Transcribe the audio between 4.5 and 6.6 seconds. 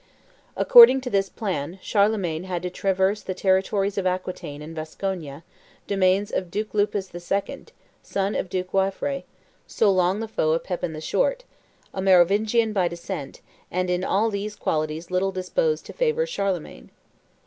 and Vasconia, domains of